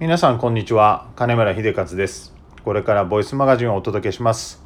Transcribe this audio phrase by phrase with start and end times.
[0.00, 1.08] 皆さんこんにちは。
[1.14, 2.34] 金村秀勝です。
[2.64, 4.60] これからボイスマガジンをお届けします。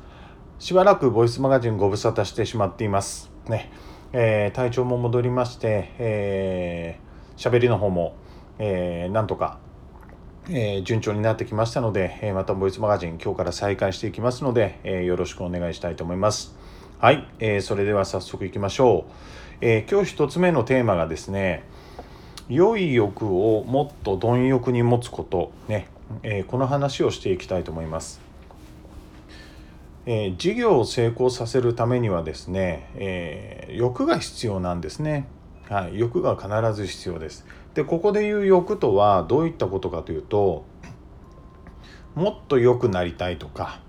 [0.59, 3.31] しばらくボイスマガジンご無沙汰してしまっています。
[3.47, 3.71] ね、
[4.15, 8.15] えー、体調も戻りましてえー、喋りの方も、
[8.59, 9.59] えー、なんとか
[10.49, 16.57] えー、順調になってきましたので、え、またボイスマガジン今日から再開していきますので、え、よろしくお願いしたいと思います。
[17.01, 19.13] はい、えそれでは早速いきましょう、
[19.61, 21.65] え今日一つ目のテーマがですね
[22.49, 25.89] 良い欲をもっと貪欲に持つことね、
[26.23, 28.21] えー、この話をしていきたいと思います。
[30.07, 35.27] えー、事業を成功させるためにはですね、えー、欲が必要なんですね。
[35.69, 37.47] はい、欲が必ず必要です。
[37.75, 40.65] でここで言う欲とはどういったことかというと
[42.15, 43.81] もっと良くなりたいとか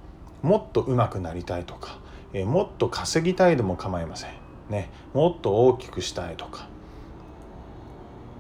[0.42, 2.00] もっと上手くなりたいとか、
[2.34, 4.32] えー、もっと稼ぎたいでも構いません。
[4.70, 6.68] ね、もっと大きくしたいとか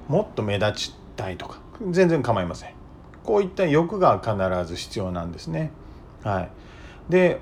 [0.09, 2.73] もっと目立ちたいとか全然構いません。
[3.23, 5.71] こういった欲が必ず必要なんですね。
[6.23, 6.51] はい。
[7.09, 7.39] で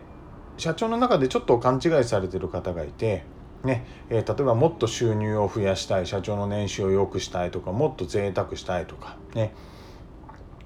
[0.58, 3.24] 社長の中でちょっと勘違いされてる方がいて
[3.64, 9.54] ねえー、例えばもっと収入を増やしたい社長の年収を良くしたいとかもっと贅沢したいとかね。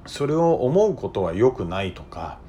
[0.06, 2.40] それを思うことは良くないとか、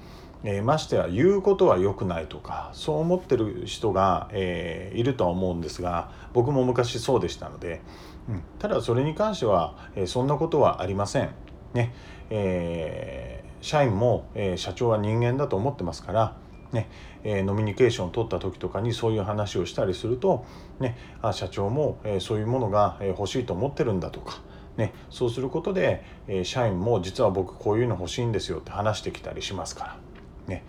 [0.45, 7.81] えー、ましては言うことは良くないとかそう思ってる人が、えー、いるとは思うんですが僕も昔そうでしたので
[8.29, 11.31] うん、ただそれに関しては、えー、そんなことはありません。
[11.75, 11.95] ね
[12.31, 16.37] え、社員も、え、社長は人間だと思ってますから、
[16.73, 16.89] ね
[17.25, 20.45] えー、ノミニケーションを取った時とかにそういう話をしたりすると、
[20.79, 24.41] ね、あ社長も、え、そういうものが欲しいと思ってるんだとか、
[24.77, 30.02] ね、そうすることで、え、社員も実は僕こういうの欲しいんですよって話してきたりしますから。
[30.47, 30.63] ね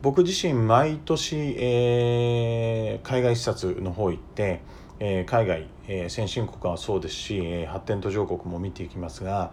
[0.00, 4.60] 僕自身毎年、えー、海外視察の方行って、
[5.00, 9.52] えー、海外、えー、先進国はそうですし、えー、発展途上国も見ていきますが、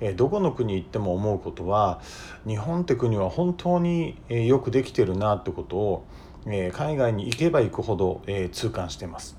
[0.00, 2.00] えー、どこの国行っても思うことは
[2.46, 6.06] 日本って国は本当に、えー、よくできてるなってことを、
[6.46, 9.36] えー、海外に行けば行くほど、えー、痛感してます。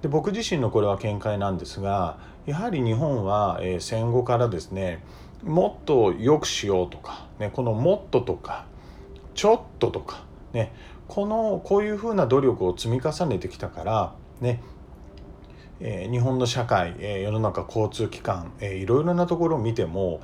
[0.00, 5.04] で僕自身のこれは見解なんですがやはり日本は、えー、戦後からですね
[5.42, 8.66] もっと良くしようとか、ね、この「もっと」とか
[9.34, 10.72] 「ちょっと」とか、ね、
[11.08, 14.60] このこういうふうな努力を積み重ねてきたからね
[15.84, 20.20] えー、日本の社会、えー、世の中交通機関、えー、いろいろなところを見ても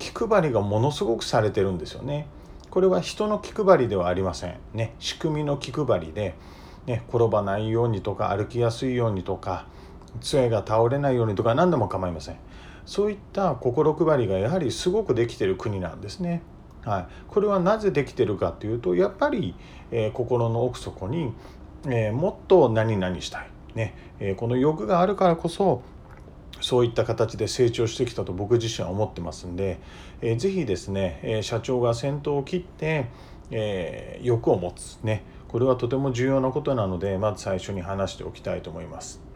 [0.00, 2.26] 気配りがものすごくされてるんですよね。
[2.70, 4.58] これは人の気配りではありません。
[4.74, 6.34] ね、仕組みの気配りで、
[6.86, 9.66] ね、転ばないようにとか歩きやすいようにとか
[10.20, 12.36] 杖が倒れないようにとか何でも構いません。
[12.88, 16.42] そういった心配りがやはりすごくできてる国なんですね。
[16.84, 19.54] はい、これはなぜできてるかというとやっぱり、
[19.90, 21.32] えー、心の奥底に
[21.86, 23.94] えー、もっと何々したい、ね。
[24.20, 25.82] えー、この欲があるからこそ
[26.60, 29.78] そういった形で成長してきたと僕自身は思ってますんで、
[30.20, 33.06] えー、ぜひですね、え、社長が先頭を切って、
[33.50, 34.98] え、欲を持つ。
[35.04, 35.22] ね。
[35.46, 39.27] これはとても重要なことなのでまず最初に話しておきたいと思います。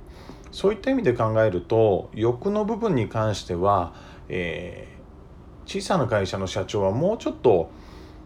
[0.52, 3.94] そういった意味で考えると欲の部分に関しては、
[4.28, 7.70] えー、小さな会社の社長はもうちょっと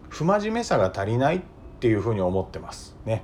[0.09, 1.41] 不真面目さが足りないっ
[1.79, 3.23] ていうふうに思ってますね。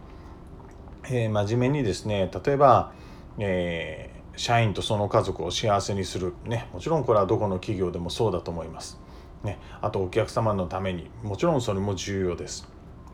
[1.06, 2.94] えー、真面目にですね例えば、
[3.38, 9.00] えー、社員とその家族を幸せにする、ね、もちろんこれはどこの企業でもそうだと思います。
[9.44, 12.73] ね、あとお客様のためにもちろんそれも重要です。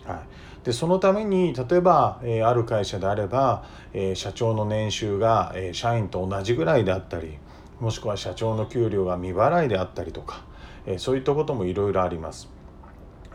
[0.10, 0.24] は
[0.64, 7.38] い、でそのために例えば、えー、ある会社であれば、えー、社長の年収が、えー、社員と同じぐらいであったり
[7.80, 10.44] もしくは社長の給料が未払いであったりとか、
[10.86, 12.50] えそういったこともいろいろあります。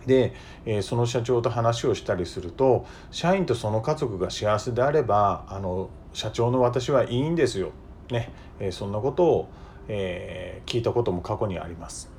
[0.07, 0.35] で、
[0.67, 7.71] え、その社長と話をしたりすると社員とその家族が幸せであればあの社長の私はいいんですよ、
[8.11, 8.31] ね
[8.61, 9.49] え、そんなことを、
[9.89, 12.11] えー、聞いたことも過去にあります。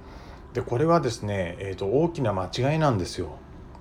[0.53, 3.37] でこれはですね、えーと、大きな間違いなんですよ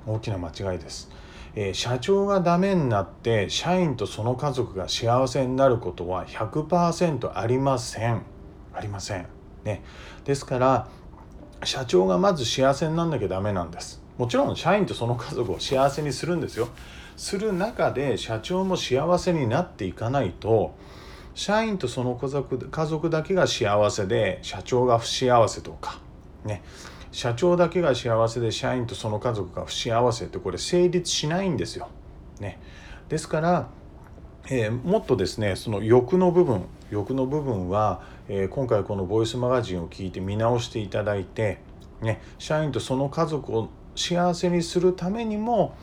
[0.07, 1.11] 大きな間違いです。
[1.57, 8.23] えー、社長がダメになって社員とその家族が幸せになることは100%ありません。
[8.73, 9.27] ありません。
[9.65, 9.83] ね、
[10.25, 10.89] ですから
[11.63, 14.03] 社長がまず幸せになんなきゃダメなんです。
[14.19, 16.69] もちろん社員とその家族を幸せにするんですよ。
[17.17, 20.75] する中で社長も幸せになっていかないと
[21.35, 25.99] 社員とその家族家族だけが幸せで社長が不幸せとか。
[26.45, 26.63] ね。
[27.15, 31.89] 社長だけが幸せで社員とその家族が不幸せってこれ成立しないんですよ。
[32.41, 32.59] ね、
[33.09, 33.69] ですから
[34.47, 41.61] えー、もっとですねその欲の部分欲の部分は、えー、今回このボイスマガジンを聞いて見直していただいて、
[42.03, 45.75] ね、社員とその家族を幸せにするためにも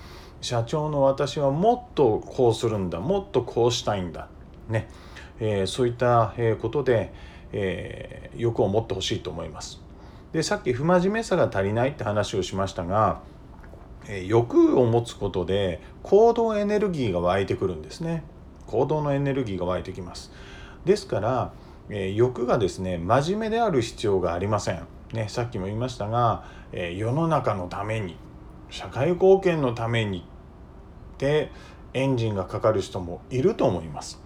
[0.41, 4.27] 社長の私はもっとこうするんだもっとこうしたいんだ、
[4.69, 4.89] ね
[5.39, 7.13] えー、そういったことで、
[7.51, 9.80] え、欲を持ってほしいと思います。
[10.33, 13.21] でさっき不真面目さが足りないって話をしましたが、
[14.07, 18.23] え、欲を持つことで行動エネルギーが湧いてくるんですね。
[18.67, 20.31] 行動のエネルギーが湧いてきます。
[20.85, 21.53] ですから、
[21.89, 24.87] え、欲がですね真面目である必要がありません。
[25.13, 28.15] ね、さっきも言いましたが、え、世の中のために
[28.69, 31.51] 社会貢献のためにって
[31.93, 34.21] エンジンがかかる人もいると思います。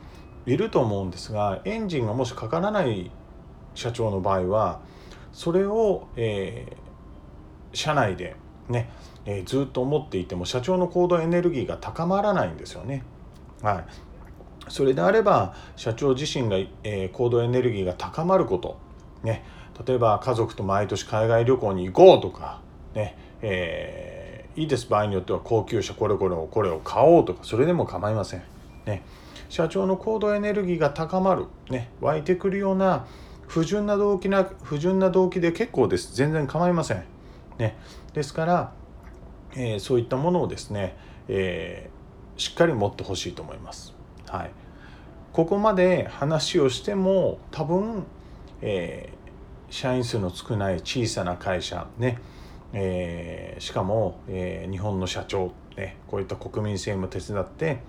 [0.45, 3.09] いると思うんですがエンジンがもしかからない
[3.73, 4.79] 社長の場合は
[5.35, 8.37] それを、えー、社内で
[8.69, 8.89] ね、
[9.25, 13.03] えー、ずっと思っていても社長の行動エネルギーが高まらないんですよね。
[13.61, 13.85] はい、
[14.69, 18.77] それであれば社長自身が、えー、行動エネルギーが高まること、
[19.23, 19.43] ね、
[19.85, 22.61] 例えば家族と毎年海外旅行に行こうとか、
[22.93, 23.17] ね。
[23.41, 24.87] えー、いいです。
[24.87, 27.43] 場合によっては高級車これこれをこれを買おうとか。
[27.43, 28.43] それでも構いません。
[28.85, 29.03] ね、
[29.49, 33.05] 社長の行動エネルギーが高まる、ね、湧いてくるような
[33.47, 37.03] 不純な動機な不純な動機で結構です全然構いません。
[37.57, 37.77] ね、
[38.13, 38.73] ですから、
[39.55, 40.97] えー、そういったものをですね、
[41.27, 43.93] えー、しっかり持ってほしいと思います。
[44.27, 44.51] はい、
[45.31, 48.03] ここまで話をしても多分、
[48.61, 52.19] えー、社員数の少ない小さな会社ね、
[52.73, 57.79] え、しかも、え、日本の社長、ね、こういった国民性も手伝って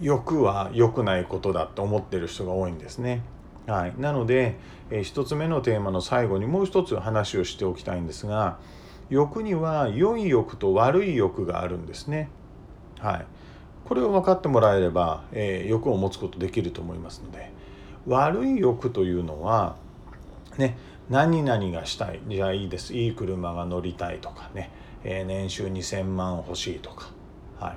[0.00, 3.22] 欲は良くないことだと思ってる人が多いんですね。
[3.66, 4.56] はい、なので、
[4.90, 8.58] えー、1つ目のテーマの最後にもう一つ話をしておきたいんですが
[9.08, 12.28] 欲には良い欲と悪い欲があるんですね。
[12.98, 13.26] はい、
[13.84, 17.52] これを分かってもらえれば、えー、欲を持つことできると思いますので。
[18.06, 19.76] 悪い欲というのは
[20.58, 20.76] ね
[21.08, 22.20] 何々がしたい。
[22.28, 22.94] じゃあいいです。
[22.94, 24.70] いい車が乗りたいとかね、
[25.04, 27.10] えー、年収2,000万欲しいとか。
[27.60, 27.76] はい、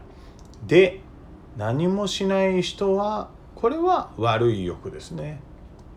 [0.68, 1.02] で
[1.58, 5.42] 何もしない人はこれは悪い欲ですね。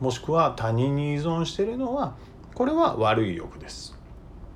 [0.00, 2.14] もしくは他人に依存しているのは
[2.54, 3.96] これは悪い欲です。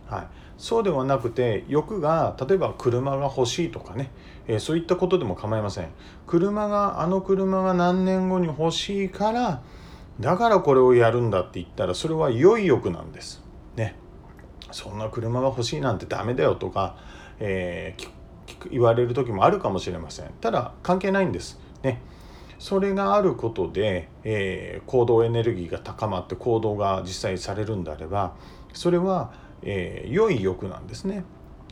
[0.07, 0.27] はい、
[0.59, 4.11] そうではなくて欲が例えば車が欲しいとかね、
[4.47, 5.89] えー、そういったことでも構いません。
[6.27, 9.63] 車があの車が何年後に欲しいから
[10.21, 13.43] だからこれをやるんだって言ったらそれは良い欲なんです。
[13.77, 13.97] ね。
[14.71, 16.97] そんな車が欲しいなんてダメだよとか、
[17.39, 20.31] えー、言われる時もあるかもしれません。
[20.41, 21.59] ただ関係ないんです。
[21.83, 22.01] ね。
[22.63, 28.37] それがあることで、えー、行動エネルギーが高まって行動が実際されるんであれば
[28.73, 29.33] それは、
[29.63, 31.25] えー、良い欲なんですね。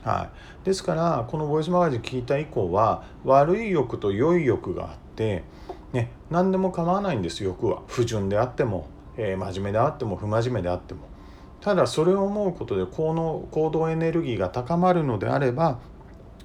[0.03, 0.31] は
[0.65, 5.45] い、ですからこのボイスマガジン聞いた以降は悪い欲と良い欲があって、
[5.93, 11.03] ね、何でも構わないんです欲は不純であっても、えー、真面目であっても不真面目であっても
[11.61, 15.79] ただそれを思うことでこの行動エネルギーが高まるのであれば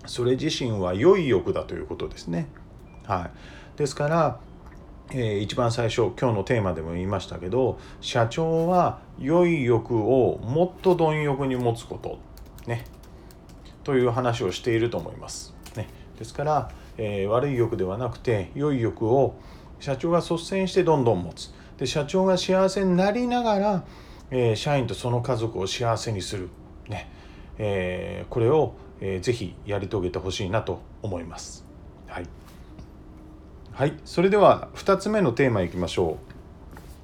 [0.06, 2.48] それ自身は良い欲だということですね。
[3.08, 3.32] はい、
[3.78, 4.40] ですから、
[5.12, 12.20] えー、一番最初今日のテーマでも言いましたけど社長は良い欲をもっと貪欲に持つこと
[12.68, 12.86] ね。
[13.84, 15.54] という話をしていると思います。
[15.76, 15.88] ね、
[16.18, 19.36] ですから、えー、悪い欲ではなくて良い欲を
[19.80, 21.54] 社長が率先してどんどん持つ。
[21.78, 23.84] で社長が幸せになりながら、
[24.32, 26.50] えー、社員とその家族を幸せにする、
[26.88, 27.12] ね。
[27.58, 31.64] えー、これを、えー、ぜひやり遂げてほしいなと思います。
[32.08, 32.28] はい。
[33.76, 36.18] はいそれでは2つ目のテーマいきましょ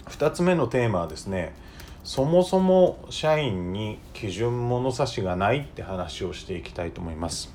[0.08, 1.54] う2つ目のテーマはですね
[2.06, 7.54] そもそも社員に基準物差しがないって話をしていきたいと思います。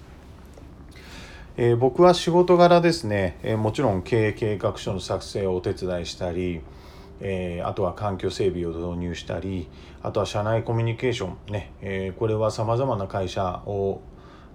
[1.57, 6.61] えー、僕は仕事柄ですね、えー、もちろん経営計画書の作成をお手伝いしたり、
[7.23, 9.67] えー、あとは環境整備を導入したり
[10.03, 14.03] あとは社内コミュニケーションね、えこれはさまざまな会社を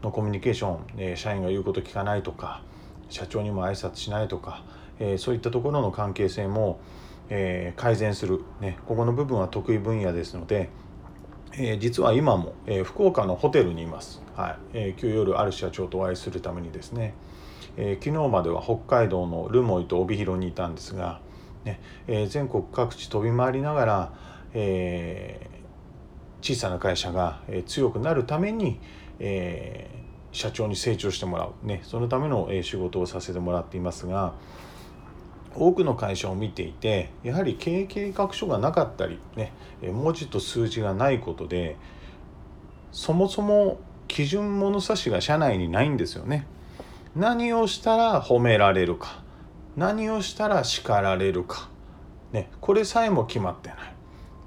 [0.03, 2.62] のコミュニケーション、え社員が言うこと聞かないとか
[3.12, 4.63] 社長にも挨拶しないとか、
[5.00, 6.80] えー、そういったところの関係性も、
[7.30, 10.70] えー、改善する、ね、ここの部分は得意分野ですので、
[11.53, 14.58] えー、実は今も、え福岡のホテルにいます、はい。
[14.74, 17.13] え今日夜ある社長とお会いするためにですね、
[17.75, 21.20] え昨日までは北海道の留萌と帯広にいたんですが、
[21.65, 24.13] ねえ全国各地飛び回りながら、
[24.53, 25.50] え
[26.41, 28.80] 小さな会社が強くなるために、
[29.20, 30.00] えー、
[30.32, 34.34] 社長に成長してもらう、ね、そのための仕事をさせてもらっていますが
[35.56, 41.76] 多くの会社を見ていてやはり経営計画書がなかったり、ね、文字と数字がないことで
[42.92, 46.46] そもそも基準物差しが社内にないんですよね。
[47.16, 49.24] 何をしたら褒められるか
[49.78, 51.70] 何をしたら叱られるか、
[52.32, 53.78] ね、これさえも決まってない。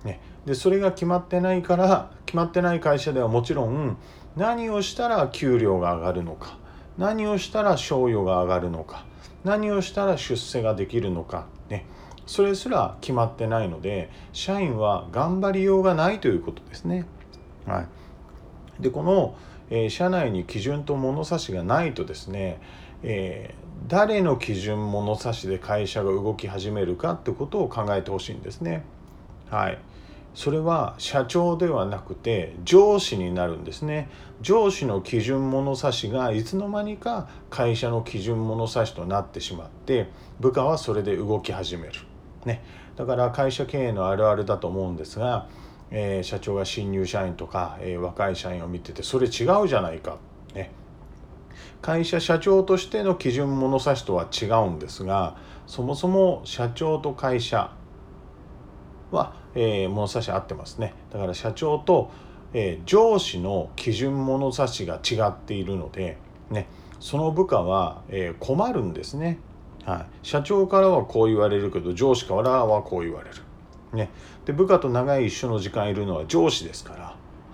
[0.05, 3.97] ね、でそれが決まってないから決まってない会社ではもちろん
[4.37, 6.59] 何をしたら給料が上がるのか。
[6.99, 9.05] 何をしたら賞与が上がるのか。
[9.45, 11.85] 何をしたら出世ができるのか、ね、
[12.27, 17.07] それすら決まってないので社員は頑張りようがないということですね。
[17.67, 17.87] は
[18.81, 19.37] い、でこの、
[19.71, 22.61] えー、社内に基準と物差しがないとですね、
[23.03, 28.83] えー、誰の基準物差しで会社が動き始めるかってことを考えてほしいんですね。
[29.51, 29.79] はい、
[30.35, 34.11] それは社長ではなくて上司になるんですね。
[34.43, 40.09] 上司の基準物差しがいつの間にか会社の基準物差しとなってしまって
[40.41, 41.93] 部下はそれで動き始める、
[42.45, 42.63] ね、
[42.97, 45.49] だから会社経営のあるあるだと思うんですが、
[45.91, 50.19] えー、社長が新入社員とか、えー、若い社員を見ててそれ違うじゃないか、
[50.53, 50.73] ね、
[51.81, 55.37] 会社社長としての基準物差しとは違うんですが
[55.67, 57.73] そもそも社長と会社
[59.15, 60.95] はえー、物差し合ってますね。
[61.13, 62.11] だから社長と、
[62.53, 66.19] えー、上司の基準物差しが違っているので、
[66.51, 66.67] ね、
[67.01, 69.39] その部下は、えー、困るんですね、
[69.85, 73.37] はい、社長からはこう言われるけど上司からはこう言われる、
[73.93, 74.11] ね、
[74.45, 76.95] で部下と長い一緒の時間いるのは上司ですか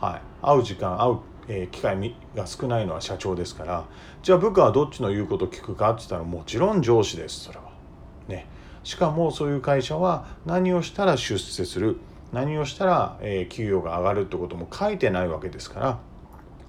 [0.00, 3.84] ら、はい、会う時間会うえ機会が少ないのは社長ですから。
[4.22, 7.40] じゃあ部下はどっちの言うことを聞くかって言ったらもちろん上司です。
[7.40, 7.69] それは。
[8.84, 11.98] しかもそういう会社は何をしたら出世する
[12.32, 15.98] 何をしたら、え給与が上がるってことも書いてないわけですから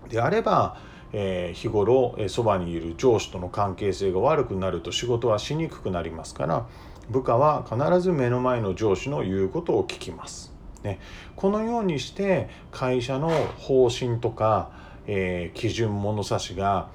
[0.10, 0.78] であれば、
[1.14, 6.66] え日頃そばにいる上司との関係性が悪くなると仕事はしにくくなりますから
[7.10, 10.52] 部下は必ず目の前の上司の言うことを聞きます。
[10.84, 11.00] ね、
[11.36, 14.72] このようにして会社の方針とか、
[15.06, 16.90] えー、基準物差しが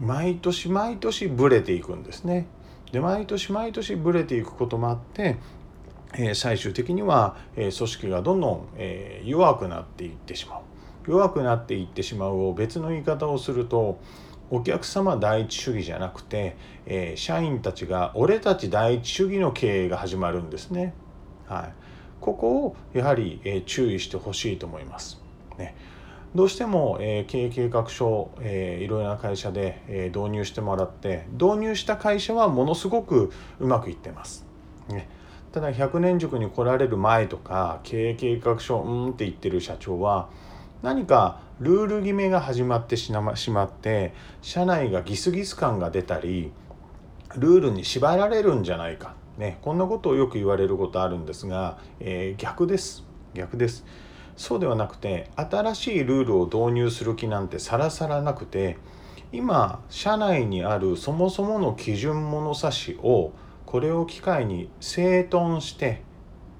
[0.00, 2.46] 毎年毎年ブレていくんですね。
[2.92, 5.38] で毎年毎年ブレていくこともあって、
[6.14, 10.60] え最終的には、え組織がどんどん、え弱くなっていってしまう
[11.10, 13.98] 弱くなっていってしまうを別の言い方をすると
[14.50, 20.92] お客様第一主義じゃなくて、え社員たちが俺たち第一主義の経営が始まるんですね。
[21.48, 21.72] はい、
[22.20, 25.18] ここをやはり、え注意してほしいと思います。
[25.56, 25.74] ね
[26.34, 34.46] どうしても、え、経営計画書、えー、いろいろな会社で、え、導入してもらって導入した会社はものすごくうまくいってます。
[34.88, 35.08] ね、
[35.52, 40.28] ただ100年塾に来られる前とか経営計画書うんって言ってる社長は
[40.82, 46.50] 何かルール決めが始まってしまって社内がギスギス感が出たり
[47.36, 53.84] ルールに縛られるんじゃないか、ね、こんなことをよく言われることあるんですが、え逆です逆です。
[54.36, 58.78] そうではなくて新しいルールを導入する気なんてさらさらなくて
[59.32, 63.32] 今社内にあるそもそもの基準物差しを
[63.66, 66.02] これを機会に整頓して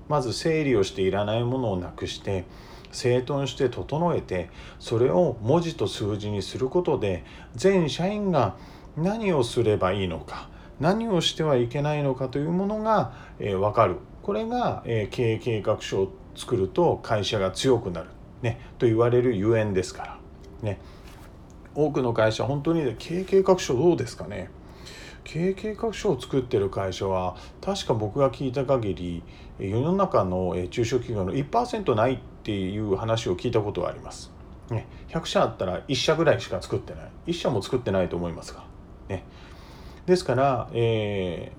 [0.08, 2.44] まず整理をしていらないものをなくして
[2.90, 7.24] 整頓して整えてそれを文字と数字にすることで
[7.54, 8.56] 全社員が
[8.96, 10.48] 何をすればいいのか
[10.80, 13.98] 何をしてはいけないのかというものが、えー、分かる。
[14.22, 18.08] これが、えー、経営計画書作ると会社が強くなる、
[18.42, 20.18] ね、と言われるゆえんですから、
[20.62, 20.80] ね、
[21.74, 24.50] 多くの会社本当に経営計画書どうですかね。
[25.24, 29.22] 経営計画書を作ってる会社は確か僕が聞いた限り
[29.58, 34.32] 世の中の中小企業の1%ないっていう話を聞いたことがあります。
[34.70, 37.10] ね、100社あったら1社ぐらいしか作ってない。
[37.28, 38.64] 1社も作ってないと思いますが、
[39.08, 39.24] ね、
[40.06, 41.52] ですから、え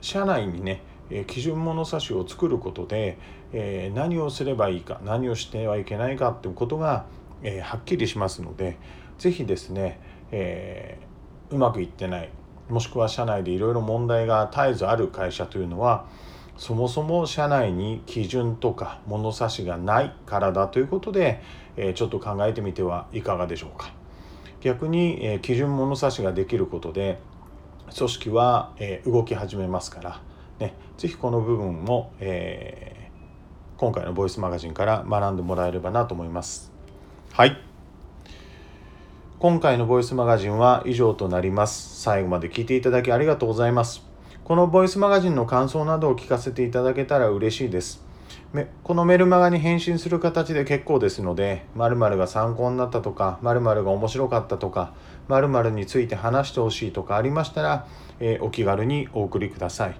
[0.00, 0.82] ー、社内にね
[1.26, 3.18] 基準物差しを作ることで、
[3.52, 7.06] え、何をすればいいか何をしてはいけないかっていうことが、
[7.42, 8.78] え、はっきりしますので
[9.18, 10.00] 是非ですね、
[10.32, 10.98] え、
[11.50, 12.30] うまくいってない
[12.68, 16.06] もしくは社内でいろいろ問題が絶えずある会社というのは
[16.56, 21.42] そもそも社内に基準とか物差しがないからだということで、
[21.76, 23.92] え、ちょっと考えてみてはいかがでしょうか。
[24.62, 27.18] 逆に、え、基準物差しができることで
[27.94, 30.20] 組織は、え、動き始めますから、
[30.58, 36.72] ね、ぜひこの部分も、えー、今回のボイスマガジンから学んでもらえればなと思います。
[37.32, 37.60] はい
[39.38, 42.00] 今回のボイスマガジンは以上となります。
[42.00, 44.02] 最後まで聞いていただきありがとうございます。
[44.44, 48.02] このボイスマガジンの感想などを聞かせていただけたら嬉しいです。
[48.82, 54.94] このメルマガに返信する形で結構ですので、〇〇が参考になったとか、〇〇が面白かったとか、
[55.28, 57.86] 〇〇について話してほしいとかありましたら、
[58.20, 59.96] えー、お気軽にお送りください。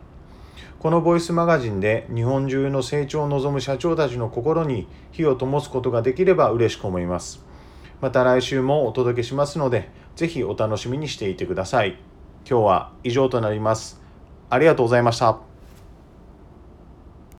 [0.87, 7.45] このボイスマガジンで日本中の成長を望む社長たちの心に火を灯すことができれば嬉しく思います。
[8.00, 11.99] また来週もお届けしますので、ぜひお楽しみにしていてください。
[12.49, 14.00] 今日は以上となります。
[14.49, 15.45] ありがとうございました。